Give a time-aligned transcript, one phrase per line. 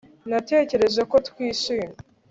[0.29, 1.89] Natekereje ko twishimye